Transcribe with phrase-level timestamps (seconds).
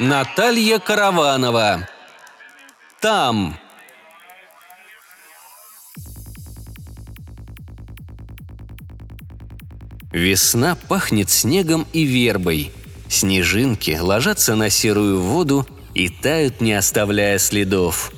[0.00, 1.86] Наталья Караванова.
[3.00, 3.58] Там.
[10.12, 12.72] Весна пахнет снегом и вербой.
[13.08, 18.12] Снежинки ложатся на серую воду и тают, не оставляя следов.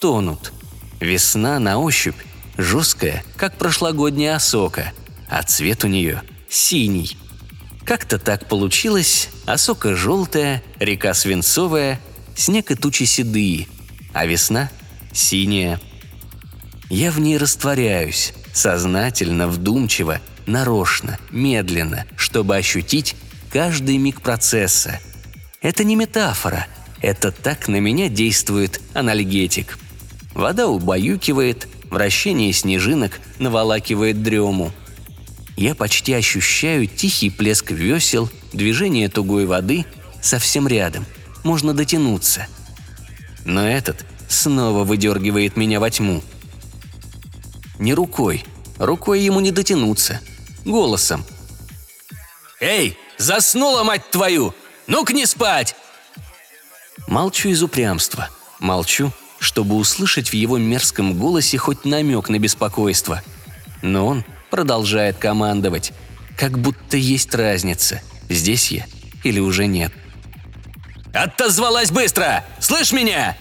[0.00, 0.52] Тонут.
[1.00, 2.16] Весна на ощупь
[2.56, 4.92] жесткая, как прошлогодняя осока,
[5.28, 7.16] а цвет у нее синий.
[7.84, 12.00] Как-то так получилось, осока желтая, река свинцовая,
[12.36, 13.68] снег и тучи седые,
[14.12, 14.70] а весна
[15.12, 15.80] синяя.
[16.90, 23.14] Я в ней растворяюсь, сознательно, вдумчиво, нарочно, медленно, чтобы ощутить
[23.52, 25.00] каждый миг процесса.
[25.60, 26.66] Это не метафора,
[27.00, 29.78] это так на меня действует анальгетик.
[30.34, 34.72] Вода убаюкивает, вращение снежинок наволакивает дрему.
[35.56, 39.84] Я почти ощущаю тихий плеск весел, движение тугой воды
[40.22, 41.04] совсем рядом.
[41.44, 42.46] Можно дотянуться.
[43.44, 46.22] Но этот снова выдергивает меня во тьму.
[47.78, 48.44] Не рукой.
[48.78, 50.20] Рукой ему не дотянуться–
[50.64, 51.24] голосом.
[52.60, 54.54] «Эй, заснула, мать твою!
[54.86, 55.76] Ну-ка не спать!»
[57.06, 58.28] Молчу из упрямства.
[58.58, 63.22] Молчу, чтобы услышать в его мерзком голосе хоть намек на беспокойство.
[63.82, 65.92] Но он продолжает командовать,
[66.36, 68.86] как будто есть разница, здесь я
[69.24, 69.92] или уже нет.
[71.12, 72.44] «Отозвалась быстро!
[72.60, 73.36] Слышь меня!»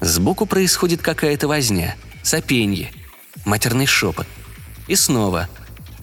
[0.00, 2.92] Сбоку происходит какая-то возня, сопенье,
[3.44, 4.26] матерный шепот.
[4.86, 5.48] И снова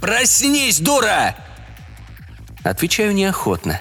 [0.05, 1.35] «Проснись, дура!»
[2.63, 3.79] Отвечаю неохотно.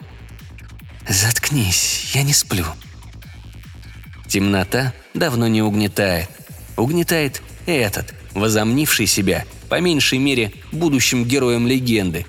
[1.06, 2.64] «Заткнись, я не сплю».
[4.26, 6.30] Темнота давно не угнетает.
[6.78, 12.24] Угнетает этот, возомнивший себя, по меньшей мере, будущим героем легенды.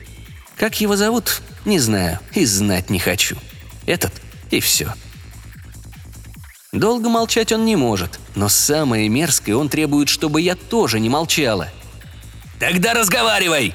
[0.58, 3.38] Как его зовут, не знаю и знать не хочу.
[3.86, 4.12] Этот
[4.52, 4.94] и все.
[6.74, 11.70] Долго молчать он не может, но самое мерзкое он требует, чтобы я тоже не молчала.
[12.60, 13.74] «Тогда разговаривай!»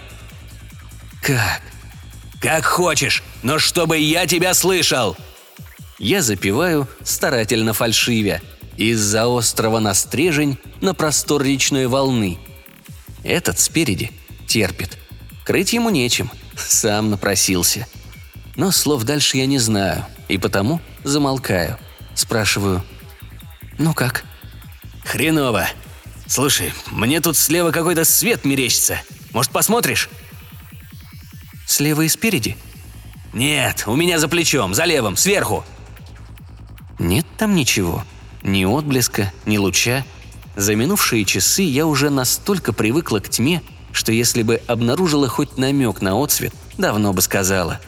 [1.23, 1.63] «Как?»
[2.41, 5.17] «Как хочешь, но чтобы я тебя слышал!»
[5.99, 8.41] Я запеваю, старательно фальшивя,
[8.79, 12.39] из-за острова на стрежень на простор речной волны.
[13.23, 14.11] Этот спереди
[14.47, 14.97] терпит.
[15.45, 17.87] Крыть ему нечем, сам напросился.
[18.57, 21.79] Но слов дальше я не знаю, и потому замолкаю.
[22.15, 22.83] Спрашиваю,
[23.77, 24.25] «Ну как?»
[25.05, 25.69] «Хреново.
[26.27, 29.01] Слушай, мне тут слева какой-то свет мерещится.
[29.33, 30.09] Может, посмотришь?»
[31.71, 32.57] Слева и спереди?
[33.33, 35.65] Нет, у меня за плечом, за левым, сверху.
[36.99, 38.03] Нет там ничего.
[38.43, 40.05] Ни отблеска, ни луча.
[40.57, 46.03] За минувшие часы я уже настолько привыкла к тьме, что если бы обнаружила хоть намек
[46.03, 47.81] на отсвет, давно бы сказала.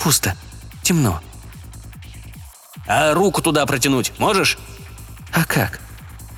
[0.00, 0.36] Пусто.
[0.82, 1.20] Темно.
[2.88, 4.58] А руку туда протянуть можешь?
[5.30, 5.78] А как?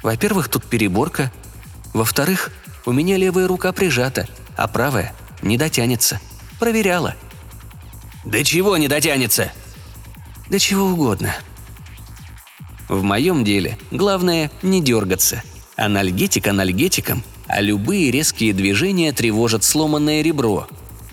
[0.02, 1.32] Во-первых, тут переборка.
[1.94, 2.50] Во-вторых,
[2.84, 4.28] у меня левая рука прижата,
[4.58, 6.20] а правая не дотянется.
[6.58, 7.14] Проверяла.
[8.24, 9.52] Да чего не дотянется?
[10.48, 11.34] Да чего угодно.
[12.88, 15.42] В моем деле главное не дергаться.
[15.76, 20.66] Анальгетик анальгетиком, а любые резкие движения тревожат сломанное ребро.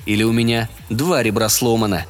[0.05, 2.05] Или у меня два ребра сломано.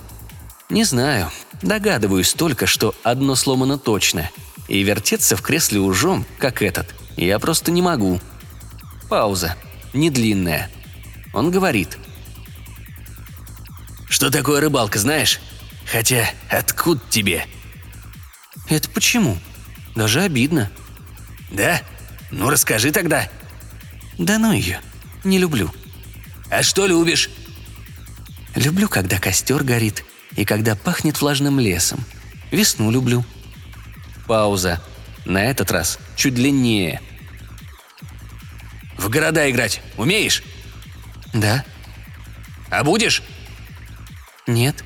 [0.69, 1.31] Не знаю,
[1.61, 4.29] догадываюсь только, что одно сломано точно.
[4.67, 8.19] И вертеться в кресле ужом, как этот, я просто не могу.
[9.09, 9.55] Пауза.
[9.93, 10.69] Не длинная.
[11.33, 11.97] Он говорит.
[14.15, 15.41] Что такое рыбалка, знаешь?
[15.91, 17.45] Хотя, откуда тебе?»
[18.69, 19.37] «Это почему?
[19.93, 20.71] Даже обидно».
[21.51, 21.81] «Да?
[22.31, 23.29] Ну расскажи тогда».
[24.17, 24.79] «Да ну ее.
[25.25, 25.69] Не люблю».
[26.49, 27.29] «А что любишь?»
[28.55, 30.05] «Люблю, когда костер горит
[30.37, 31.99] и когда пахнет влажным лесом.
[32.51, 33.25] Весну люблю».
[34.27, 34.81] Пауза.
[35.25, 37.01] На этот раз чуть длиннее.
[38.97, 40.41] «В города играть умеешь?»
[41.33, 41.65] «Да».
[42.69, 43.21] «А будешь?»
[44.47, 44.83] «Нет».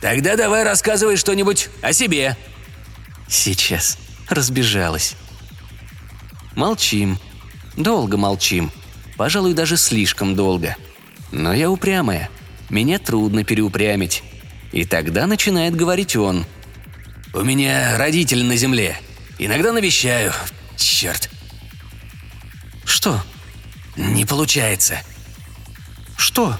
[0.00, 2.36] «Тогда давай рассказывай что-нибудь о себе».
[3.28, 3.98] «Сейчас.
[4.28, 5.16] Разбежалась».
[6.54, 7.18] Молчим.
[7.76, 8.70] Долго молчим.
[9.16, 10.76] Пожалуй, даже слишком долго.
[11.32, 12.30] Но я упрямая.
[12.70, 14.22] Меня трудно переупрямить.
[14.72, 16.46] И тогда начинает говорить он.
[17.34, 18.96] «У меня родители на земле.
[19.38, 20.32] Иногда навещаю.
[20.76, 21.30] Черт».
[22.84, 23.22] «Что?»
[23.96, 25.02] «Не получается.
[26.16, 26.58] Что?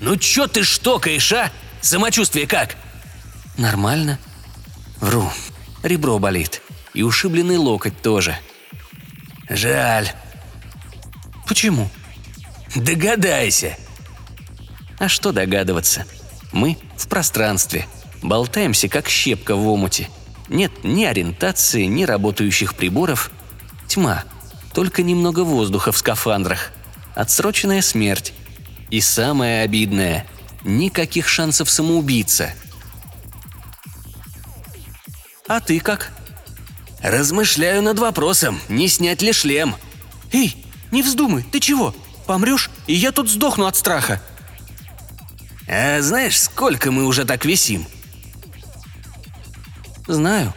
[0.00, 1.50] Ну чё ты штокаешь, а?
[1.80, 2.76] Самочувствие как?
[3.56, 4.18] Нормально.
[5.00, 5.30] Вру.
[5.82, 6.62] Ребро болит.
[6.94, 8.36] И ушибленный локоть тоже.
[9.48, 10.10] Жаль.
[11.46, 11.88] Почему?
[12.74, 13.76] Догадайся.
[14.98, 16.04] А что догадываться?
[16.52, 17.86] Мы в пространстве.
[18.22, 20.08] Болтаемся, как щепка в омуте.
[20.48, 23.30] Нет ни ориентации, ни работающих приборов.
[23.88, 24.24] Тьма.
[24.72, 26.72] Только немного воздуха в скафандрах.
[27.14, 28.34] Отсроченная смерть.
[28.90, 30.26] И самое обидное–
[30.66, 32.52] никаких шансов самоубиться.
[35.48, 36.12] А ты как?
[37.00, 39.76] Размышляю над вопросом, не снять ли шлем.
[40.32, 40.56] Эй,
[40.90, 41.94] не вздумай, ты чего?
[42.26, 44.20] Помрешь, и я тут сдохну от страха.
[45.68, 47.86] А знаешь, сколько мы уже так висим?
[50.08, 50.52] Знаю.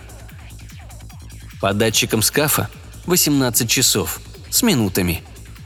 [1.61, 2.69] По датчикам скафа
[3.05, 4.19] 18 часов.
[4.49, 5.23] С минутами.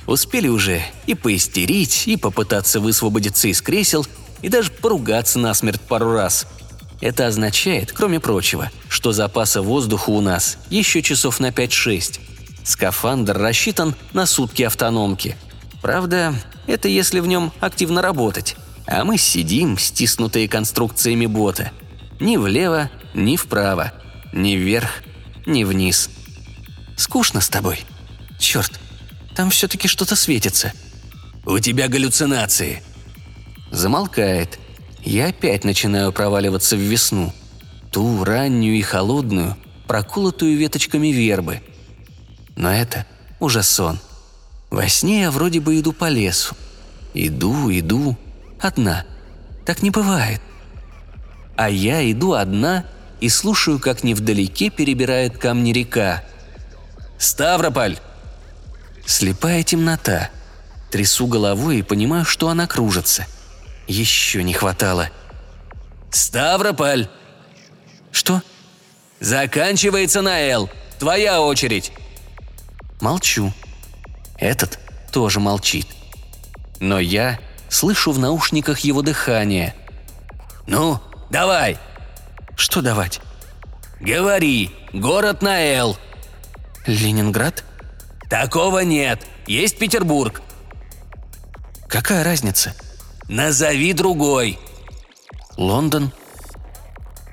[0.08, 4.06] Успели уже и поистерить, и попытаться высвободиться из кресел,
[4.42, 6.46] и даже поругаться насмерть пару раз.
[7.00, 12.20] Это означает, кроме прочего, что запаса воздуха у нас еще часов на 5-6.
[12.64, 15.36] Скафандр рассчитан на сутки автономки.
[15.82, 16.34] Правда,
[16.66, 18.56] это если в нем активно работать.
[18.86, 21.72] А мы сидим, стиснутые конструкциями бота.
[22.20, 23.92] Ни влево, ни вправо.
[24.32, 25.04] Ни вверх,
[25.46, 26.10] ни вниз.
[26.96, 27.82] Скучно с тобой.
[28.40, 28.80] Черт,
[29.35, 30.74] там все-таки что-то светится.
[31.45, 32.81] У тебя галлюцинации.
[33.71, 34.59] Замолкает.
[35.03, 37.33] Я опять начинаю проваливаться в весну.
[37.91, 39.57] Ту раннюю и холодную,
[39.88, 41.62] проколотую веточками вербы.
[42.56, 43.06] Но это
[43.39, 44.00] уже сон.
[44.69, 46.56] Во сне я вроде бы иду по лесу.
[47.13, 48.18] Иду, иду,
[48.59, 49.06] одна.
[49.65, 50.41] Так не бывает.
[51.56, 52.85] А я иду одна
[53.19, 56.24] и слушаю, как невдалеке перебирает камни река.
[57.18, 57.97] «Ставрополь!»
[59.06, 60.30] Слепая темнота.
[60.92, 63.26] Трясу головой и понимаю, что она кружится.
[63.88, 65.10] Еще не хватало.
[66.12, 67.08] «Ставрополь!»
[68.12, 68.42] «Что?»
[69.20, 70.70] «Заканчивается на «Л».
[71.00, 71.92] Твоя очередь!»
[73.02, 73.52] Молчу.
[74.38, 74.80] Этот
[75.12, 75.88] тоже молчит.
[76.80, 77.40] Но я
[77.70, 79.76] слышу в наушниках его дыхание.
[80.66, 81.78] «Ну, давай!»
[82.56, 83.20] «Что давать?»
[84.00, 84.72] «Говори!
[84.94, 85.98] Город на «Л».
[86.86, 87.66] «Ленинград?»
[88.33, 89.27] «Такого нет.
[89.45, 90.41] Есть Петербург».
[91.88, 92.74] «Какая разница?»
[93.27, 94.57] «Назови другой».
[95.56, 96.12] «Лондон?»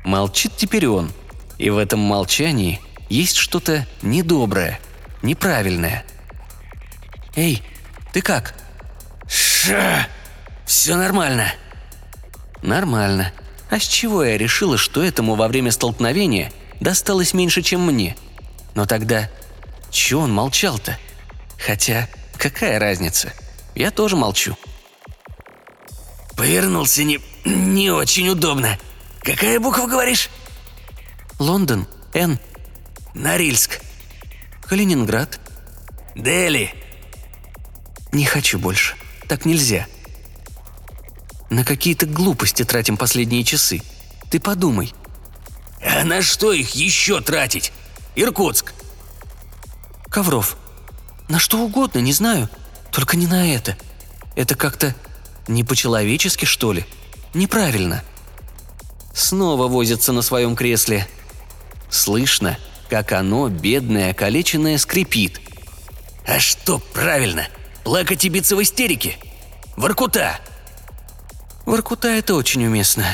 [0.04, 1.10] Молчит теперь он.
[1.56, 4.78] И в этом молчании есть что-то недоброе,
[5.22, 6.04] неправильное.
[7.34, 7.62] «Эй,
[8.12, 8.54] ты как?»
[9.26, 10.06] «Ша!
[10.66, 11.46] Все нормально».
[12.60, 13.32] «Нормально.
[13.70, 18.18] А с чего я решила, что этому во время столкновения досталось меньше, чем мне?
[18.74, 19.30] Но тогда
[19.90, 20.98] чего он молчал-то?
[21.58, 23.32] Хотя, какая разница?
[23.74, 24.56] Я тоже молчу».
[26.36, 27.20] «Повернулся не...
[27.44, 28.78] не очень удобно.
[29.20, 30.30] Какая буква говоришь?»
[31.38, 31.86] «Лондон.
[32.14, 32.38] Н.
[33.14, 33.80] «Норильск».
[34.66, 35.38] Калининград».
[36.14, 36.74] «Дели».
[38.12, 38.96] «Не хочу больше.
[39.28, 39.86] Так нельзя».
[41.50, 43.82] На какие-то глупости тратим последние часы.
[44.30, 44.94] Ты подумай.
[45.84, 47.72] А на что их еще тратить?
[48.14, 48.72] Иркутск.
[50.10, 50.56] Ковров.
[51.28, 52.50] На что угодно, не знаю.
[52.90, 53.76] Только не на это.
[54.34, 54.94] Это как-то
[55.46, 56.84] не по-человечески, что ли?
[57.32, 58.02] Неправильно.
[59.14, 61.06] Снова возится на своем кресле.
[61.88, 65.40] Слышно, как оно, бедное, калеченное, скрипит.
[66.26, 67.46] А что правильно?
[67.84, 69.16] Плакать и биться в истерике?
[69.76, 70.40] Воркута.
[71.66, 73.06] Воркута это очень уместно.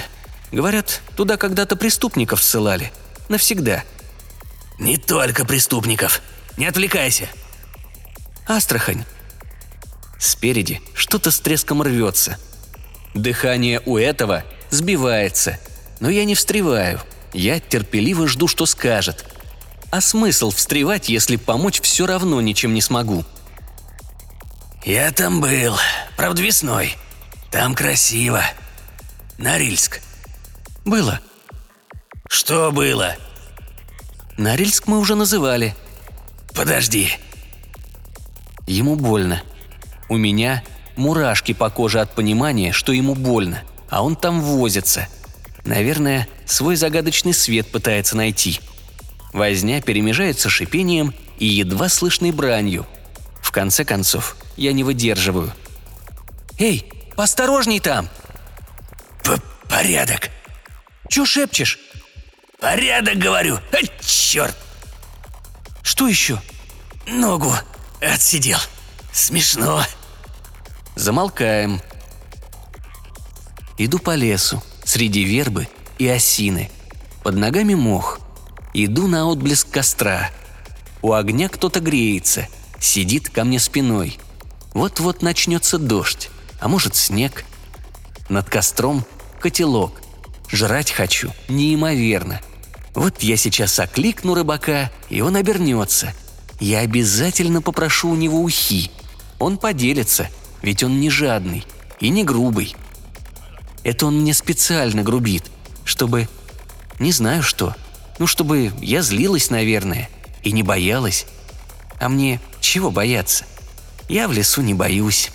[0.51, 2.93] Говорят, туда когда-то преступников ссылали.
[3.29, 3.85] Навсегда.
[4.79, 6.23] Не только преступников.
[6.57, 7.29] Не отвлекайся.
[8.47, 9.05] Астрахань.
[10.19, 12.39] Спереди что-то с треском рвется.
[13.15, 15.59] Дыхание у этого сбивается.
[16.01, 17.01] Но я не встреваю.
[17.33, 19.25] Я терпеливо жду, что скажет.
[19.91, 23.25] А смысл встревать, если помочь все равно ничем не смогу?
[24.85, 25.77] Я там был.
[26.17, 26.97] Правда, весной.
[27.51, 28.43] Там красиво.
[29.39, 30.01] Норильск.
[30.85, 31.21] Было.
[32.29, 33.17] Что было?
[34.37, 35.75] Норильск мы уже называли.
[36.57, 37.11] Подожди.
[38.67, 39.43] Ему больно.
[40.09, 40.65] У меня
[40.97, 45.07] мурашки по коже от понимания, что ему больно, а он там возится.
[45.67, 48.61] Наверное, свой загадочный свет пытается найти.
[49.35, 52.87] Возня перемежается шипением и едва слышной бранью.
[53.43, 55.53] В конце концов, я не выдерживаю.
[56.59, 58.09] «Эй, Осторожней там!»
[59.23, 60.31] П «Порядок!»
[61.11, 61.79] «Чё шепчешь?»
[62.59, 63.59] «Порядок, говорю!
[63.73, 64.57] А, черт!»
[65.87, 66.43] «Что еще?»
[67.07, 67.53] «Ногу
[68.01, 68.59] отсидел.
[69.13, 69.85] Смешно!»
[70.97, 71.81] Замолкаем.
[73.79, 75.69] Иду по лесу, среди вербы
[76.01, 76.73] и осины.
[77.23, 78.19] Под ногами мох.
[78.75, 80.33] Иду на отблеск костра.
[81.03, 82.49] У огня кто-то греется,
[82.81, 84.19] сидит ко мне спиной.
[84.75, 87.45] Вот-вот начнется дождь, а может снег.
[88.29, 89.05] Над костром
[89.41, 90.03] котелок.
[90.51, 92.41] Жрать хочу неимоверно.
[92.97, 96.15] Вот я сейчас окликну рыбака, и он обернется.
[96.59, 98.91] Я обязательно попрошу у него ухи.
[99.39, 100.31] Он поделится,
[100.63, 101.67] ведь он не жадный
[102.01, 102.75] и не грубый.
[103.85, 105.45] Это он мне специально грубит,
[105.85, 106.27] чтобы...
[106.99, 107.77] Не знаю что.
[108.19, 110.09] Ну, чтобы я злилась, наверное,
[110.43, 111.27] и не боялась.
[112.01, 113.45] А мне чего бояться?
[114.09, 115.31] Я в лесу не боюсь.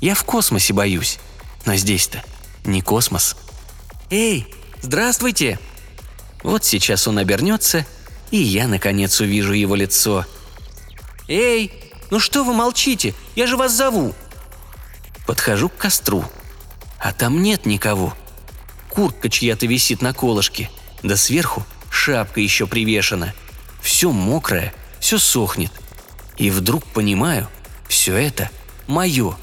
[0.00, 1.18] Я в космосе боюсь.
[1.66, 2.22] Но здесь-то
[2.64, 3.34] не космос.
[4.10, 4.46] «Эй,
[4.80, 5.58] здравствуйте!»
[6.42, 7.86] Вот сейчас он обернется,
[8.30, 10.26] и я, наконец, увижу его лицо.
[11.28, 11.72] «Эй,
[12.10, 13.14] ну что вы молчите?
[13.36, 14.14] Я же вас зову!»
[15.26, 16.24] Подхожу к костру.
[16.98, 18.14] А там нет никого.
[18.90, 20.70] Куртка чья-то висит на колышке,
[21.02, 23.32] да сверху шапка еще привешена.
[23.80, 25.72] Все мокрое, все сохнет.
[26.36, 27.48] И вдруг понимаю,
[27.88, 28.50] все это
[28.86, 29.36] мое.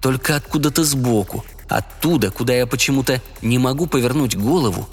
[0.00, 4.88] Только откуда-то сбоку, оттуда, куда я почему-то не могу повернуть голову,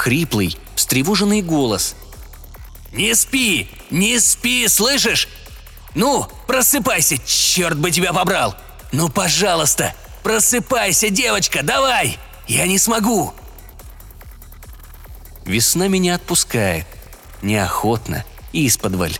[0.00, 1.94] хриплый, встревоженный голос.
[2.92, 3.68] «Не спи!
[3.90, 5.28] Не спи, слышишь?
[5.94, 8.56] Ну, просыпайся, черт бы тебя побрал!
[8.92, 12.18] Ну, пожалуйста, просыпайся, девочка, давай!
[12.48, 13.34] Я не смогу!»
[15.44, 16.86] Весна меня отпускает.
[17.42, 19.18] Неохотно, исподволь.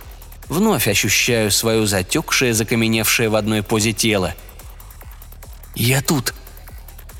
[0.48, 4.34] Вновь ощущаю свое затекшее, закаменевшее в одной позе тело.
[5.74, 6.34] «Я тут!»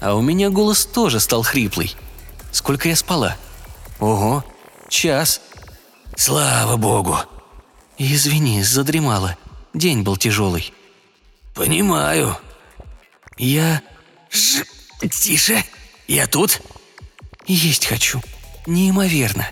[0.01, 1.95] А у меня голос тоже стал хриплый.
[2.53, 3.37] Сколько я спала?
[4.01, 4.43] Ого,
[4.89, 5.41] час.
[6.17, 7.19] Слава богу.
[7.99, 9.37] Извини, задремала.
[9.75, 10.73] День был тяжелый.
[11.55, 12.37] Понимаю.
[13.39, 13.83] Я...
[14.31, 14.65] Ж...
[15.11, 15.63] Тише.
[16.09, 16.63] Я тут.
[17.47, 18.23] Есть хочу.
[18.67, 19.47] Неимоверно.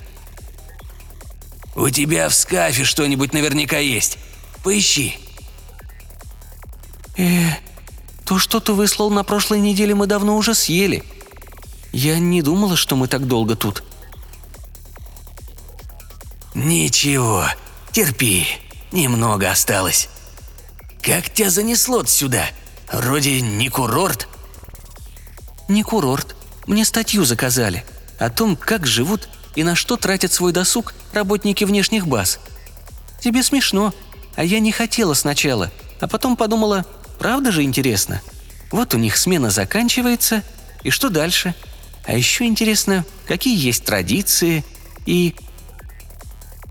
[1.74, 4.18] У тебя в скафе что-нибудь наверняка есть.
[4.64, 5.18] Поищи.
[7.16, 7.50] Э,
[8.24, 11.04] то, что ты выслал на прошлой неделе, мы давно уже съели.
[11.92, 13.84] Я не думала, что мы так долго тут.
[16.58, 17.44] Ничего,
[17.92, 18.44] терпи.
[18.90, 20.08] Немного осталось.
[21.00, 22.46] Как тебя занесло сюда?
[22.92, 24.26] Вроде не курорт.
[25.68, 26.34] Не курорт.
[26.66, 27.84] Мне статью заказали.
[28.18, 32.40] О том, как живут и на что тратят свой досуг работники внешних баз.
[33.20, 33.94] Тебе смешно,
[34.34, 36.84] а я не хотела сначала, а потом подумала,
[37.20, 38.20] правда же интересно?
[38.72, 40.42] Вот у них смена заканчивается,
[40.82, 41.54] и что дальше?
[42.04, 44.64] А еще интересно, какие есть традиции
[45.06, 45.36] и...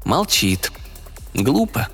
[0.08, 0.72] Молчит.
[1.34, 1.90] Глупо.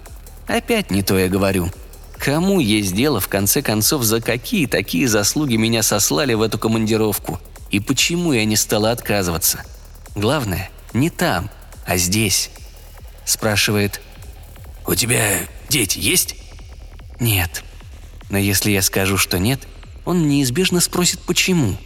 [0.46, 1.72] Опять не то я говорю.
[2.20, 7.40] Кому есть дело, в конце концов, за какие такие заслуги меня сослали в эту командировку?
[7.72, 9.64] И почему я не стала отказываться?
[10.14, 11.50] Главное, не там,
[11.88, 12.52] а здесь.
[13.26, 14.00] Спрашивает.
[14.86, 15.40] «У тебя
[15.70, 16.36] дети есть?»
[17.20, 17.64] «Нет».
[18.30, 19.62] Но если я скажу, что нет,
[20.06, 21.78] он неизбежно спросит, почему.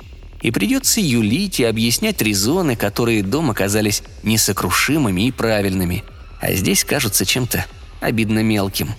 [0.42, 6.04] И придется юлить и объяснять резоны, которые дома казались несокрушимыми и правильными,
[6.40, 7.66] а здесь кажутся чем-то
[8.00, 8.94] обидно мелким.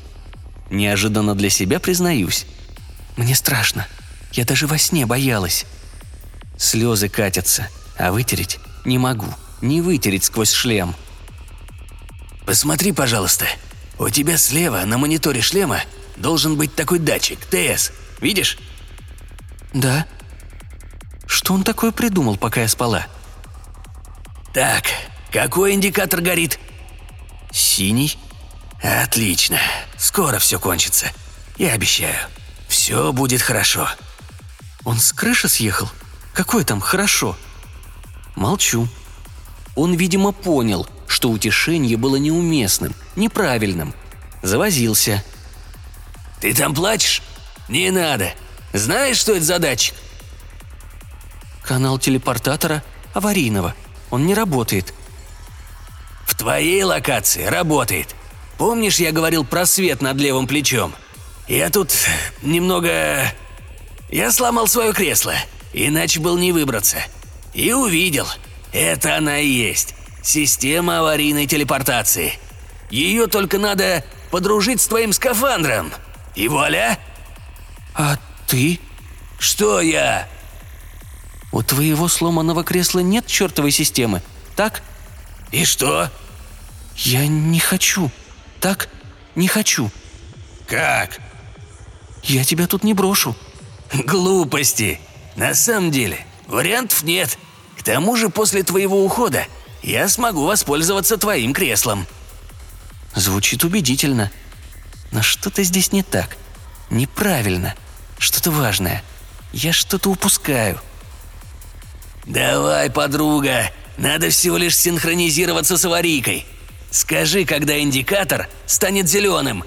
[0.70, 2.46] Неожиданно для себя признаюсь.
[3.16, 3.86] Мне страшно.
[4.32, 5.64] Я даже во сне боялась.
[6.56, 9.28] Слезы катятся, а вытереть не могу.
[9.60, 10.94] Не вытереть сквозь шлем.
[12.46, 13.46] «Посмотри, пожалуйста.
[13.98, 15.80] У тебя слева на мониторе шлема
[16.16, 17.92] должен быть такой датчик, ТС.
[18.20, 18.58] Видишь?»
[19.74, 20.06] «Да».
[21.26, 23.06] Что он такое придумал, пока я спала?
[24.54, 24.84] «Так,
[25.30, 26.58] какой индикатор горит?»
[27.52, 28.18] «Синий».
[28.82, 29.58] «Отлично.
[29.96, 31.10] Скоро все кончится.
[31.56, 32.16] Я обещаю.
[32.68, 33.88] Все будет хорошо».
[34.84, 35.88] «Он с крыши съехал?
[36.32, 37.36] Какое там хорошо?»
[38.36, 38.86] Молчу.
[39.74, 43.94] Он, видимо, понял, что утешение было неуместным, неправильным.
[44.42, 45.24] Завозился.
[46.40, 47.22] «Ты там плачешь?
[47.68, 48.32] Не надо.
[48.72, 49.94] Знаешь, что это за датчик?»
[51.62, 53.74] «Канал телепортатора аварийного.
[54.10, 54.94] Он не работает».
[56.38, 58.14] «В твоей локации работает.
[58.58, 60.94] Помнишь, я говорил про свет над левым плечом?
[61.48, 61.92] Я тут
[62.42, 63.24] немного...
[64.08, 65.34] Я сломал свое кресло,
[65.72, 66.98] иначе был не выбраться.
[67.54, 68.28] И увидел.
[68.72, 69.96] Это она и есть.
[70.22, 72.34] Система аварийной телепортации.
[72.88, 75.92] Ее только надо подружить с твоим скафандром.
[76.36, 77.00] И вуаля!»
[77.94, 78.16] «А
[78.46, 78.78] ты?»
[79.40, 80.28] «Что я?»
[81.50, 84.22] «У твоего сломанного кресла нет чертовой системы,
[84.54, 84.82] так?»
[85.50, 86.08] «И что?»
[86.98, 88.10] «Я не хочу.
[88.60, 88.88] Так?
[89.34, 89.90] Не хочу».
[90.66, 91.20] «Как?»
[92.24, 93.36] «Я тебя тут не брошу».
[93.92, 95.00] «Глупости.
[95.36, 97.38] На самом деле, Вариантов нет.
[97.78, 99.46] К тому же после твоего ухода
[99.82, 102.06] я смогу воспользоваться твоим креслом».
[103.14, 104.30] Звучит убедительно.
[105.10, 106.36] Но что-то здесь не так.
[106.90, 107.74] Неправильно.
[108.18, 109.02] Что-то важное.
[109.52, 110.80] Я что-то упускаю.
[112.26, 116.44] «Давай, подруга, надо всего лишь синхронизироваться с аварийкой.
[116.90, 119.64] Скажи, когда индикатор станет зеленым».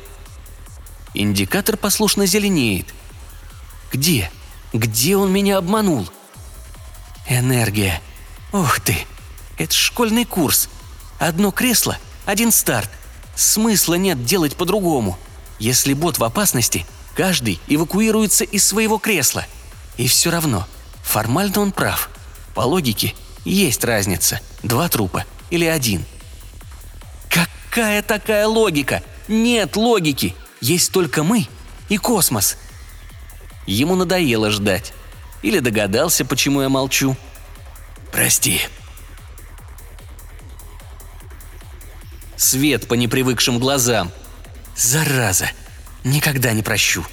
[1.14, 2.88] Индикатор послушно зеленеет.
[3.92, 4.32] Где?
[4.72, 6.08] Где он меня обманул?
[7.28, 8.02] Энергия.
[8.54, 8.96] Ух ты!
[9.58, 10.70] Это школьный курс.
[11.20, 12.90] Одно кресло, один старт.
[13.36, 15.20] Смысла нет делать по-другому.
[15.60, 16.86] Если бот в опасности,
[17.16, 19.46] каждый эвакуируется из своего кресла.
[19.98, 20.68] И все равно,
[21.04, 22.10] формально он прав.
[22.56, 23.14] По логике,
[23.44, 24.40] есть разница.
[24.64, 26.06] Два трупа или один.
[27.72, 29.02] Какая такая логика?
[29.30, 30.36] Нет логики.
[30.60, 31.48] Есть только мы
[31.88, 32.58] и космос.
[33.66, 34.92] Ему надоело ждать.
[35.42, 37.16] Или догадался, почему я молчу.
[38.12, 38.60] «Прости»,
[42.36, 44.12] Свет по непривыкшим глазам.
[44.76, 45.50] Зараза!
[46.04, 47.06] Никогда не прощу.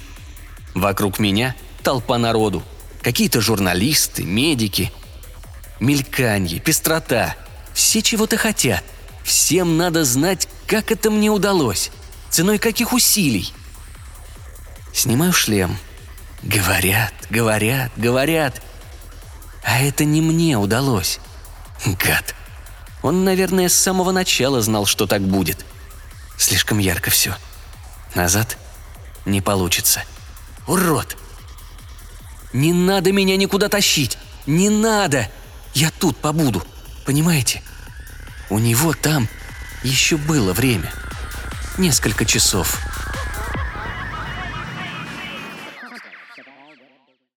[0.73, 2.63] Вокруг меня толпа народу.
[3.01, 4.91] Какие-то журналисты, медики.
[5.79, 7.37] Мельканье, пестрота.
[7.73, 8.83] Все чего-то хотят.
[9.29, 11.91] Всем надо знать, как это мне удалось.
[12.31, 13.53] Ценой каких усилий.
[14.91, 15.77] Снимаю шлем.
[16.41, 18.59] Говорят, говорят, говорят.
[19.63, 21.19] А это не мне удалось.
[21.85, 22.33] Гад.
[23.03, 25.63] Он, наверное, с самого начала знал, что так будет.
[26.35, 27.35] Слишком ярко все.
[28.15, 28.57] Назад
[29.25, 30.01] не получится.
[30.65, 31.15] Урод!
[32.51, 34.17] Не надо меня никуда тащить!
[34.47, 35.29] Не надо!
[35.75, 36.63] Я тут побуду.
[37.05, 37.61] Понимаете?
[38.49, 39.27] У него там
[39.83, 40.91] еще было время.
[41.77, 42.79] Несколько часов.